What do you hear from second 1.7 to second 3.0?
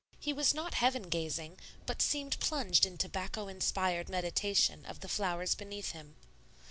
but seemed plunged in